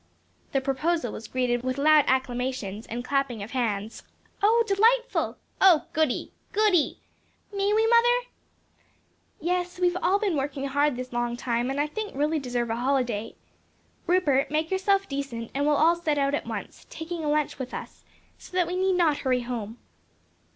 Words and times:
The 0.51 0.61
proposal 0.61 1.11
was 1.13 1.27
greeted 1.27 1.61
with 1.63 1.77
loud 1.77 2.05
acclamations 2.07 2.87
and 2.87 3.05
clapping 3.05 3.43
of 3.43 3.51
hands. 3.51 4.01
"Oh, 4.41 4.63
delightful!" 4.65 5.37
"Oh 5.61 5.85
goodie! 5.93 6.33
goodie!" 6.53 7.01
"May 7.53 7.71
we 7.71 7.85
mother?" 7.85 8.27
"Yes; 9.39 9.77
we've 9.77 9.95
all 10.01 10.17
been 10.17 10.35
working 10.35 10.65
hard 10.65 10.95
this 10.95 11.13
long 11.13 11.37
time, 11.37 11.69
and 11.69 11.79
I 11.79 11.85
think 11.85 12.15
really 12.15 12.39
deserve 12.39 12.71
a 12.71 12.77
holiday. 12.77 13.35
Rupert, 14.07 14.49
make 14.49 14.71
yourself 14.71 15.07
decent 15.07 15.51
and 15.53 15.67
we'll 15.67 15.95
set 15.95 16.17
out 16.17 16.33
at 16.33 16.47
once, 16.47 16.87
taking 16.89 17.23
a 17.23 17.29
lunch 17.29 17.59
with 17.59 17.71
us, 17.71 18.03
so 18.39 18.57
that 18.57 18.65
we 18.65 18.75
need 18.75 18.93
not 18.95 19.17
hurry 19.19 19.41
home." 19.41 19.77